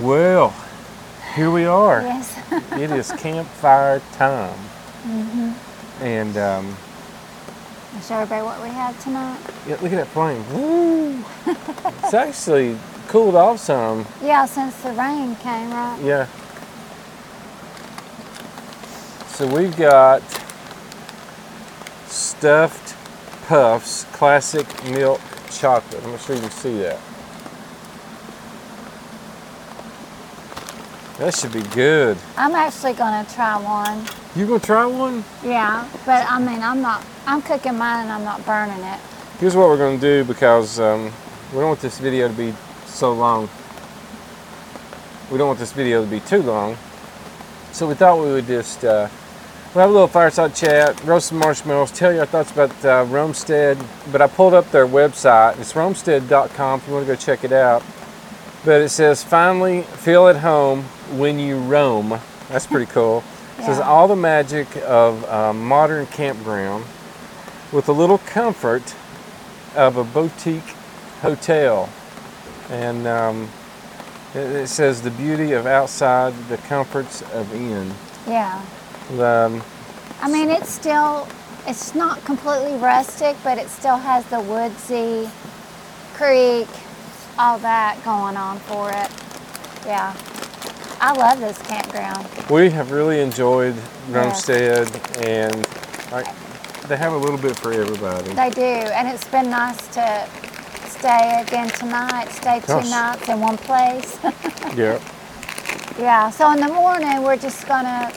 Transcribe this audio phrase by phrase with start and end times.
[0.00, 0.54] Well,
[1.34, 2.02] here we are.
[2.02, 2.38] Yes.
[2.72, 4.56] it is campfire time.
[6.00, 6.76] And um,
[7.94, 9.40] I'll show everybody what we have tonight.
[9.66, 10.44] yeah, look at that flame.
[10.54, 11.24] Woo!
[11.46, 14.06] it's actually cooled off some.
[14.22, 15.98] Yeah, since the rain came, right?
[16.00, 16.26] Yeah.
[19.26, 20.22] So we've got
[22.06, 22.94] stuffed
[23.48, 26.04] puffs, classic milk chocolate.
[26.04, 27.00] I'm not sure you can see that.
[31.18, 32.16] That should be good.
[32.36, 34.06] I'm actually gonna try one.
[34.36, 35.24] You gonna try one?
[35.42, 37.04] Yeah, but I mean, I'm not.
[37.26, 39.00] I'm cooking mine and I'm not burning it.
[39.40, 41.10] Here's what we're gonna do because um,
[41.52, 42.54] we don't want this video to be
[42.86, 43.48] so long.
[45.32, 46.76] We don't want this video to be too long.
[47.72, 49.08] So we thought we would just uh,
[49.74, 53.04] we'll have a little fireside chat, roast some marshmallows, tell you our thoughts about uh,
[53.06, 53.84] Roamstead.
[54.12, 55.58] But I pulled up their website.
[55.58, 57.82] It's roamstead.com if you want to go check it out.
[58.64, 60.84] But it says, finally feel at home
[61.16, 62.20] when you roam.
[62.48, 63.22] That's pretty cool.
[63.58, 66.84] It says, all the magic of a modern campground
[67.72, 68.94] with a little comfort
[69.74, 70.74] of a boutique
[71.20, 71.88] hotel.
[72.70, 73.48] And um,
[74.34, 77.92] it, it says, the beauty of outside, the comforts of in.
[78.26, 78.64] Yeah.
[79.18, 79.62] Um,
[80.20, 81.26] I mean, it's still.
[81.66, 85.28] It's not completely rustic, but it still has the woodsy
[86.14, 86.68] creek,
[87.38, 89.10] all that going on for it.
[89.84, 90.16] Yeah.
[91.00, 92.26] I love this campground.
[92.50, 93.74] we have really enjoyed
[94.10, 94.48] Yes.
[95.22, 95.54] And
[96.12, 96.34] I,
[96.88, 98.32] they have a little bit for everybody.
[98.32, 100.28] They do, and it's been nice to
[100.88, 102.28] stay again tonight.
[102.30, 104.18] Stay two nights in one place.
[104.76, 104.98] yeah.
[105.98, 106.30] yeah.
[106.30, 108.12] So in the morning, we're just gonna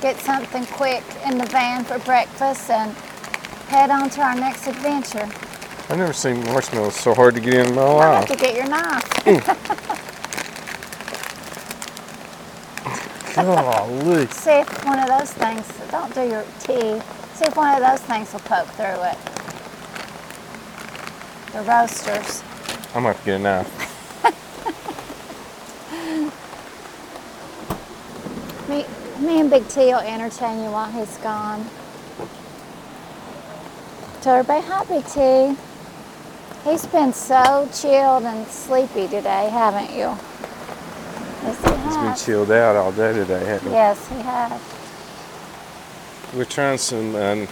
[0.00, 2.92] get something quick in the van for breakfast and
[3.68, 5.28] head on to our next adventure.
[5.90, 8.68] I've never seen marshmallows so hard to get in my I have to get your
[8.68, 9.94] knife.
[13.44, 14.26] Golly.
[14.30, 15.66] See if one of those things.
[15.90, 17.00] Don't do your tea.
[17.34, 19.18] See if one of those things will poke through it.
[21.52, 22.42] The roasters.
[22.94, 23.84] I'm gonna have to get a knife.
[28.68, 28.84] Me,
[29.20, 31.64] me and Big T will entertain you while he's gone.
[34.20, 35.56] Tell everybody hi, Big T.
[36.68, 40.18] He's been so chilled and sleepy today, haven't you?
[42.08, 43.74] Yes, he He's been chilled out all day today, haven't he?
[43.74, 44.60] Yes, he has.
[46.34, 47.48] We're trying some um,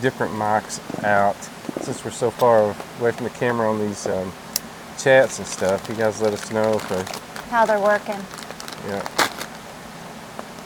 [0.00, 1.36] different mics out
[1.82, 4.32] since we're so far away from the camera on these um,
[4.98, 5.88] chats and stuff.
[5.88, 6.78] You guys let us know
[7.48, 8.18] How they're working.
[8.86, 9.02] yeah.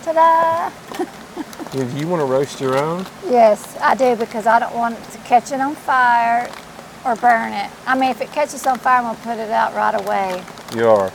[0.03, 0.71] Ta-da!
[1.73, 5.19] do you want to roast your own, Yes, I do because I don't want to
[5.19, 6.51] catch it on fire
[7.05, 7.71] or burn it.
[7.87, 10.45] I mean, if it catches on fire, I'm gonna put it out right away.
[10.77, 11.13] you are.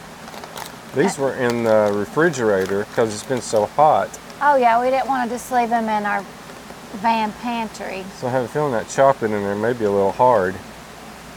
[0.96, 4.10] These were in the refrigerator because it's been so hot.
[4.42, 6.22] Oh yeah, we didn't want to just leave them in our
[6.98, 8.04] van pantry.
[8.18, 10.56] So I have a feeling that chocolate in there may be a little hard.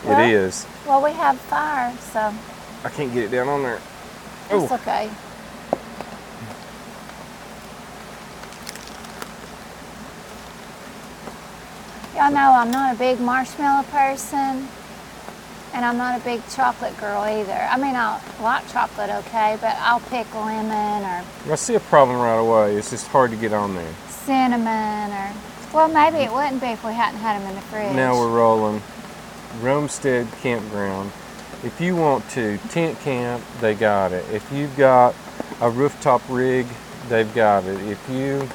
[0.05, 0.67] Well- it is.
[0.87, 2.33] Well, we have fire, so
[2.85, 3.81] I can't get it down on there.
[4.51, 5.11] it's Oh, okay.
[12.15, 14.69] Y'all know I'm not a big marshmallow person,
[15.75, 17.53] and I'm not a big chocolate girl either.
[17.53, 22.19] I mean, I like chocolate, okay, but I'll pick lemon or I see a problem
[22.19, 22.77] right away.
[22.77, 23.95] It's just hard to get on there.
[24.09, 25.33] cinnamon or
[25.73, 27.95] well, maybe it wouldn't be if we hadn't had them in the fridge.
[27.95, 28.83] Now we're rolling.
[29.61, 31.11] Roamstead Campground.
[31.65, 34.25] If you want to tent camp, they got it.
[34.31, 35.15] If you've got
[35.61, 36.67] a rooftop rig,
[37.09, 37.81] they've got it.
[37.89, 38.47] If you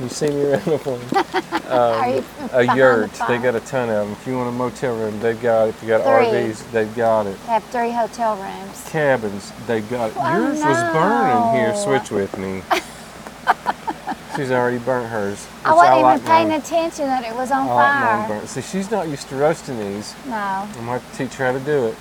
[0.00, 0.90] you see me around the
[1.70, 4.12] um, a the yurt, they got a ton of them.
[4.12, 5.68] If you want a motel room, they've got it.
[5.70, 6.38] If you got Three.
[6.38, 7.38] RVs, they've got it.
[7.40, 8.88] They have three hotel rooms.
[8.90, 10.16] Cabins, they've got it.
[10.18, 11.54] Oh, Yours was burning.
[11.54, 12.62] Here, switch with me.
[14.36, 15.46] She's already burnt hers.
[15.64, 16.60] I wasn't even like paying mine.
[16.60, 18.46] attention that it was on I fire.
[18.46, 20.14] See, she's not used to roasting these.
[20.26, 20.34] No.
[20.34, 21.94] I'm gonna have to teach her how to do it.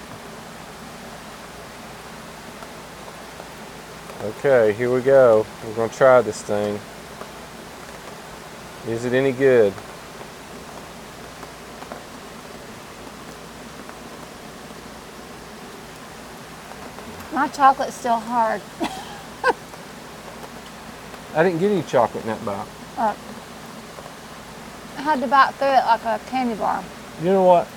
[4.25, 5.45] Okay, here we go.
[5.65, 6.77] We're gonna try this thing.
[8.87, 9.73] Is it any good?
[17.33, 18.61] My chocolate's still hard.
[21.35, 22.59] I didn't get any chocolate in that bite.
[22.59, 22.67] Look.
[22.99, 23.15] Uh,
[24.97, 26.81] I had to bite through it like a candy bar.
[27.21, 27.67] You know what?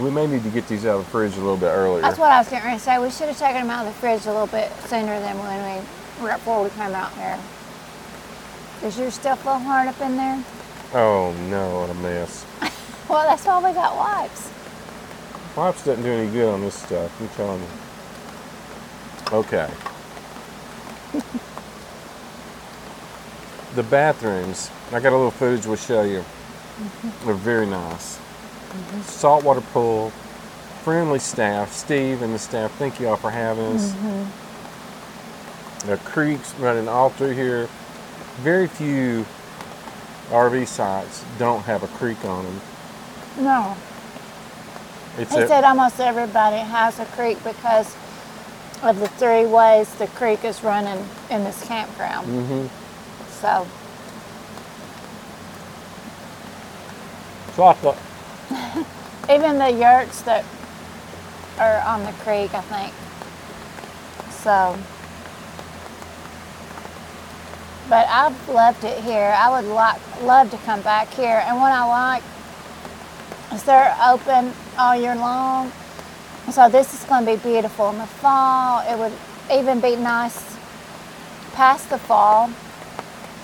[0.00, 2.00] We may need to get these out of the fridge a little bit earlier.
[2.00, 2.98] That's what I was getting ready to say.
[2.98, 5.76] We should have taken them out of the fridge a little bit sooner than when
[5.76, 5.82] we
[6.26, 7.38] before we came out here.
[8.82, 10.42] Is yours still feel hard up in there?
[10.94, 12.46] Oh no, what a mess.
[13.10, 14.52] Well, that's why we got wipes.
[15.56, 17.20] Wipes doesn't do any good on this stuff.
[17.20, 17.66] I'm telling you.
[19.32, 19.68] Okay.
[23.74, 24.70] the bathrooms.
[24.92, 26.20] I got a little footage we'll show you.
[26.20, 27.26] Mm-hmm.
[27.26, 28.20] They're very nice.
[29.02, 30.10] Saltwater pool,
[30.84, 31.72] friendly staff.
[31.72, 33.94] Steve and the staff, thank you all for having us.
[35.84, 37.68] There are creeks running all through here.
[38.42, 39.24] Very few
[40.30, 42.60] RV sites don't have a creek on them.
[43.38, 43.76] No.
[45.18, 47.94] It's He a- said almost everybody has a creek because
[48.82, 52.26] of the three ways the creek is running in this campground.
[52.28, 52.68] Mhm.
[53.40, 53.66] So,
[57.56, 57.96] chocolate.
[59.30, 60.44] even the yurts that
[61.58, 62.94] are on the creek, I think.
[64.32, 64.76] So,
[67.88, 69.34] but I've loved it here.
[69.36, 71.42] I would like love to come back here.
[71.46, 72.22] And what I like
[73.52, 75.70] is they're open all year long.
[76.50, 78.80] So this is going to be beautiful in the fall.
[78.90, 79.12] It would
[79.52, 80.56] even be nice
[81.52, 82.50] past the fall.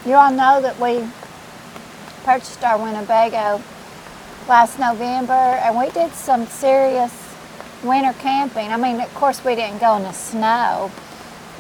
[0.05, 1.07] You all know that we
[2.25, 3.63] purchased our Winnebago
[4.49, 7.13] last November, and we did some serious
[7.83, 8.69] winter camping.
[8.73, 10.91] I mean, of course, we didn't go in the snow,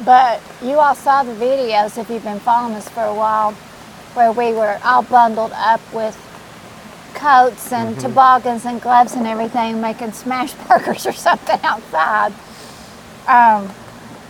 [0.04, 3.52] but you all saw the videos if you've been following us for a while,
[4.14, 6.16] where we were all bundled up with
[7.14, 12.32] coats and toboggans and gloves and everything, making smash burgers or something outside.
[13.26, 13.68] Um,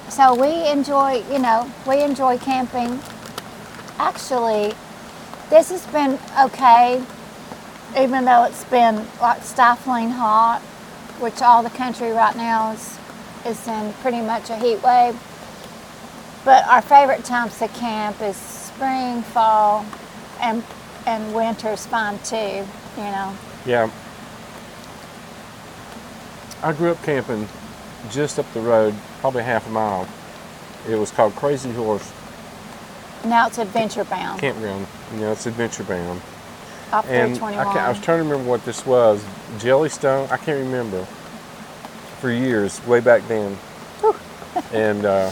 [0.09, 3.01] so we enjoy, you know, we enjoy camping.
[3.99, 4.73] Actually,
[5.51, 7.03] this has been okay
[7.97, 10.61] even though it's been like stifling hot,
[11.19, 12.99] which all the country right now is
[13.47, 15.19] is in pretty much a heat wave.
[16.45, 19.85] But our favorite times to camp is spring, fall,
[20.41, 20.63] and
[21.07, 22.67] and winter's fine too.
[22.97, 23.37] You know.
[23.65, 23.91] Yeah.
[26.63, 27.49] I grew up camping
[28.11, 30.09] just up the road, probably half a mile.
[30.89, 32.13] It was called Crazy Horse
[33.25, 34.87] Now it's adventure bound Campground.
[35.15, 36.21] Know, it's adventure bound.
[36.93, 39.23] And I, can't, I was trying to remember what this was.
[39.59, 40.31] Jellystone?
[40.31, 41.05] I can't remember.
[42.21, 43.57] For years, way back then.
[44.73, 45.31] and uh,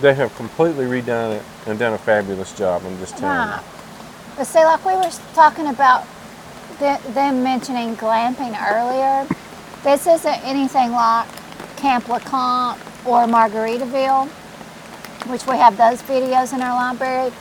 [0.00, 2.82] they have completely redone it and done a fabulous job.
[2.84, 3.62] I'm just telling Right.
[4.36, 6.06] But see, like we were talking about
[6.78, 9.28] th- them mentioning glamping earlier,
[9.84, 11.28] this isn't anything like
[11.76, 14.28] Camp LeConte or Margaritaville,
[15.28, 17.32] which we have those videos in our library.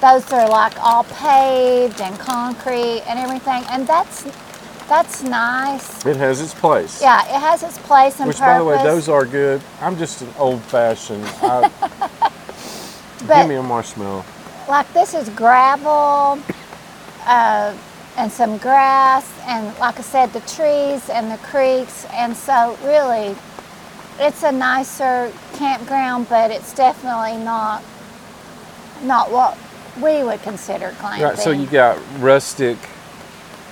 [0.00, 4.24] Those are like all paved and concrete and everything, and that's
[4.88, 6.04] that's nice.
[6.06, 7.00] It has its place.
[7.02, 8.52] Yeah, it has its place and Which, purpose.
[8.52, 9.60] by the way, those are good.
[9.80, 11.24] I'm just an old fashioned.
[11.42, 11.70] I,
[13.26, 14.24] But- give me a marshmallow.
[14.68, 16.38] like this is gravel
[17.24, 17.74] uh,
[18.16, 23.34] and some grass and like i said the trees and the creeks and so really
[24.20, 27.82] it's a nicer campground but it's definitely not
[29.02, 29.56] not what
[30.02, 32.76] we would consider glamping Right, so you got rustic,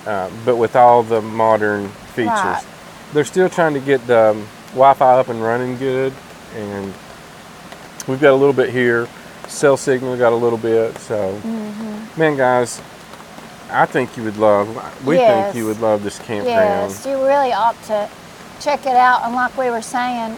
[0.06, 2.28] uh, but with all the modern features.
[2.30, 2.64] Right.
[3.12, 6.12] They're still trying to get the um, Wi-Fi up and running good,
[6.56, 6.92] and
[8.08, 9.06] we've got a little bit here.
[9.48, 10.96] Cell signal got a little bit.
[10.98, 12.18] So, Mm-hmm.
[12.20, 12.80] man, guys,
[13.70, 14.68] I think you would love.
[15.06, 15.52] We Yes.
[15.52, 16.46] think you would love this campground.
[16.90, 18.08] yes you really ought to
[18.60, 20.36] check it out and like we were saying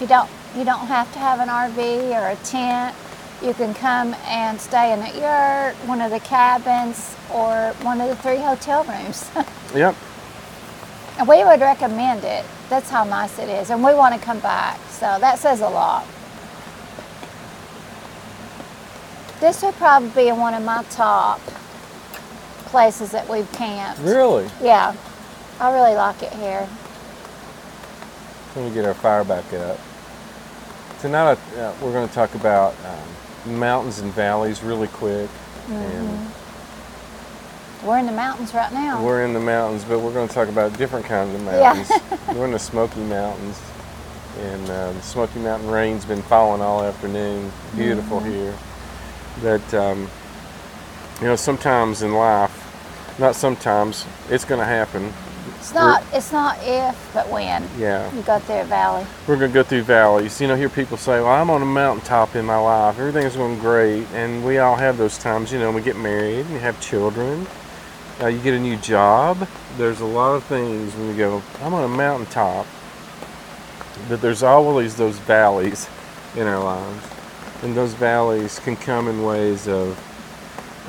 [0.00, 1.78] you don't you don't have to have an rv
[2.20, 2.94] or a tent
[3.42, 8.08] you can come and stay in a yurt one of the cabins or one of
[8.08, 9.30] the three hotel rooms
[9.74, 9.96] Yep.
[11.18, 12.44] And we would recommend it.
[12.68, 13.70] That's how nice it is.
[13.70, 14.78] And we want to come back.
[14.88, 16.06] So that says a lot.
[19.40, 21.40] This would probably be one of my top
[22.66, 24.00] places that we've camped.
[24.00, 24.48] Really.
[24.62, 24.94] Yeah.
[25.60, 26.66] I really like it here.
[28.56, 29.78] Let me get our fire back up.
[31.00, 33.08] Tonight uh, we're going to talk about um,
[33.46, 35.28] mountains and valleys really quick.
[35.68, 36.32] And
[37.84, 39.02] We're in the mountains right now.
[39.04, 41.72] we're in the mountains, but we're going to talk about different kinds of Yeah.
[41.74, 41.90] mountains.
[42.34, 43.60] we're in the Smoky Mountains.
[44.40, 47.50] And uh, the Smoky Mountain rain's been falling all afternoon.
[47.76, 48.30] Beautiful Mm-hmm.
[48.30, 48.54] here.
[49.42, 50.08] But, um,
[51.20, 52.58] you know, sometimes in life,
[53.18, 55.12] not sometimes, it's going to happen.
[55.62, 57.68] It's not it's not if, but when.
[57.78, 58.12] Yeah.
[58.16, 59.06] You go through a valley.
[59.28, 60.40] we're going to go through valleys.
[60.40, 62.98] You know, hear people say, well, I'm on a mountaintop in my life.
[62.98, 64.04] Everything's going great.
[64.12, 67.46] And we all have those times, you know, we get married and you have children.
[68.20, 69.46] Uh, you get a new job.
[69.76, 72.66] There's a lot of things when you go, I'm on a mountaintop.
[74.08, 75.88] But there's always those valleys
[76.34, 77.06] in our lives.
[77.62, 79.96] And those valleys can come in ways of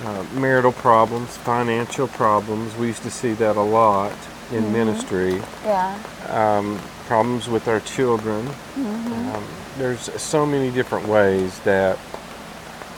[0.03, 2.75] uh, marital problems, financial problems.
[2.75, 4.17] We used to see that a lot
[4.53, 5.41] in ministry.
[5.65, 5.97] Yeah.
[6.29, 8.47] Um, problems with our children.
[8.77, 9.43] Um,
[9.77, 11.97] there's so many different ways that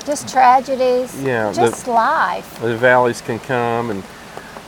[0.05, 1.19] Just tragedies.
[1.21, 2.59] Yeah, the- Just life.
[2.62, 4.03] the valleys can come and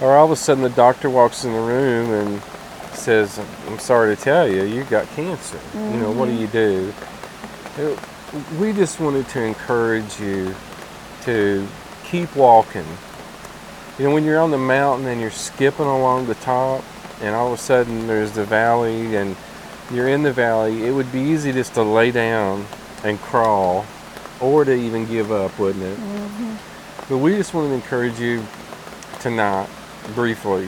[0.02, 2.42] or all of a sudden the doctor walks in the room and
[2.94, 6.94] says i'm sorry to tell you you've got cancer you know what do you do
[7.80, 7.96] Uh,
[8.60, 10.54] we just wanted to encourage you
[11.24, 11.68] to
[12.04, 12.86] keep walking
[13.98, 16.84] you know when you're on the mountain and you're skipping along the top
[17.22, 19.36] and all of a sudden there's the valley and
[19.92, 22.66] you're in the valley it would be easy just to lay down
[23.04, 23.86] and crawl
[24.40, 25.98] or to even give up wouldn't it
[27.10, 28.44] but we just want to encourage you
[29.22, 29.70] tonight,
[30.14, 30.68] briefly,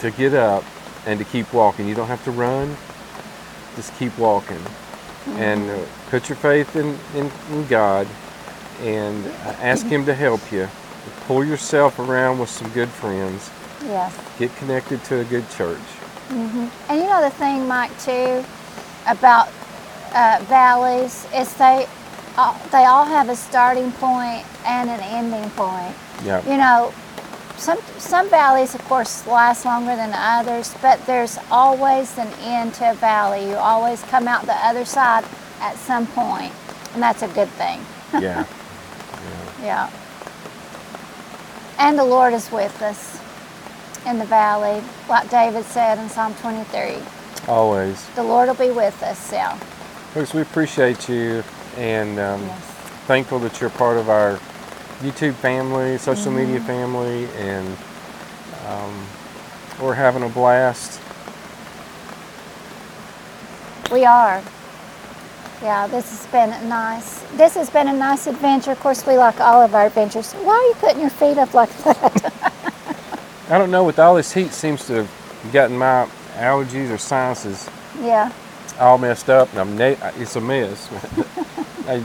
[0.00, 0.64] to get up
[1.06, 1.86] and to keep walking.
[1.86, 2.74] You don't have to run,
[3.76, 4.60] just keep walking.
[5.32, 8.06] And uh, put your faith in, in, in God
[8.80, 10.68] and uh, ask Him to help you.
[11.28, 13.50] Pull yourself around with some good friends.
[13.84, 14.16] Yes.
[14.38, 15.76] Get connected to a good church.
[16.30, 16.68] Mm-hmm.
[16.88, 18.42] And you know the thing, Mike, too,
[19.06, 19.48] about
[20.14, 21.86] uh, valleys is they
[22.38, 25.94] uh, they all have a starting point and an ending point.
[26.24, 26.42] Yeah.
[26.50, 26.94] You know,
[27.58, 32.92] some some valleys, of course, last longer than others, but there's always an end to
[32.92, 33.50] a valley.
[33.50, 35.26] You always come out the other side
[35.60, 36.54] at some point,
[36.94, 37.84] and that's a good thing.
[38.14, 38.46] Yeah.
[39.60, 39.90] Yeah.
[41.78, 43.20] And the Lord is with us
[44.06, 46.96] in the valley, like David said in Psalm 23.
[47.46, 48.04] Always.
[48.10, 49.32] The Lord will be with us.
[49.32, 49.56] Yeah.
[50.14, 51.42] Folks, we appreciate you
[51.76, 52.60] and um, Yes.
[53.06, 54.38] thankful that you're part of our
[55.00, 56.36] YouTube family, social Mm-hmm.
[56.52, 57.76] media family, and
[58.66, 59.06] um,
[59.80, 61.00] we're having a blast.
[63.92, 64.42] We are.
[65.62, 67.22] Yeah, this has been a nice.
[67.36, 68.70] This has been a nice adventure.
[68.70, 70.32] Of course, we like all of our adventures.
[70.34, 73.20] Why are you putting your feet up like that?
[73.50, 77.68] I don't know, with all this heat, seems to have gotten my allergies or sinuses
[78.00, 78.30] yeah.
[78.78, 80.88] all messed up, and I'm na- it's a mess.
[81.88, 82.04] I,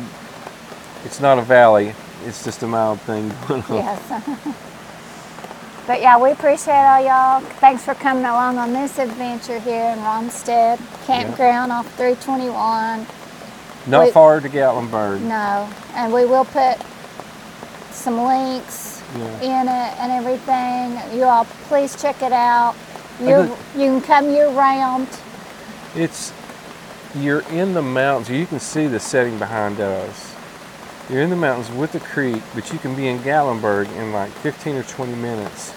[1.06, 1.94] it's not a valley;
[2.26, 3.76] it's just a mild thing going on.
[3.76, 4.26] Yes.
[5.88, 7.42] but yeah, we appreciate all y'all.
[7.60, 13.06] Thanks for coming along on this adventure here in Roamstead Campground off 321.
[13.86, 15.22] Not We- far to Gatlinburg.
[15.22, 16.78] No, and we will put
[17.92, 19.40] some links Yeah.
[19.62, 21.00] in it and everything.
[21.18, 22.76] You all please check it out.
[23.20, 25.08] You you can come year round.
[25.96, 26.32] It's
[27.16, 28.30] you're in the mountains.
[28.30, 30.32] You can see the setting behind us.
[31.10, 34.32] You're in the mountains with the creek, but you can be in Gatlinburg in like
[34.32, 35.74] 15 or 20 minutes.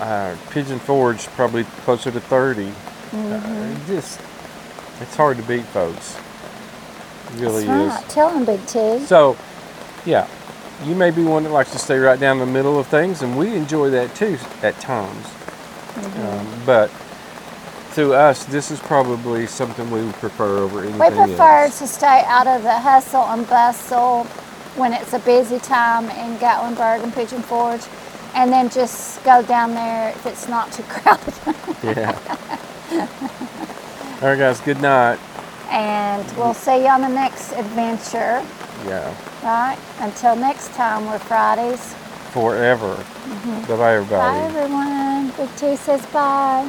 [0.00, 2.72] Uh, Pigeon Forge probably closer to 30.
[3.12, 3.40] Uh,
[3.88, 4.20] just
[5.00, 6.16] it's hard to beat, folks.
[7.36, 8.02] Really That's is.
[8.02, 8.10] right.
[8.10, 8.98] Tell them, Big T.
[9.06, 9.36] So,
[10.04, 10.28] yeah,
[10.84, 13.36] you may be one that likes to stay right down the middle of things, and
[13.36, 15.26] we enjoy that too at times.
[16.16, 16.90] Um, but
[17.94, 21.12] to us, this is probably something we would prefer over anything else.
[21.12, 21.78] We prefer else.
[21.78, 24.24] to stay out of the hustle and bustle
[24.76, 27.82] when it's a busy time in Gatlinburg and Pigeon Forge,
[28.34, 31.34] and then just go down there if it's not too crowded.
[31.82, 32.18] Yeah.
[34.22, 34.60] All right, guys.
[34.60, 35.18] Good night.
[35.72, 38.44] And we'll see you on the next adventure.
[38.86, 39.14] Yeah.
[39.42, 39.78] Right?
[40.00, 41.94] Until next time, we're Fridays.
[42.32, 42.94] Forever.
[42.94, 43.60] Mm-hmm.
[43.62, 44.38] Bye, bye, everybody.
[44.38, 45.30] Bye, everyone.
[45.36, 46.68] Big T says bye.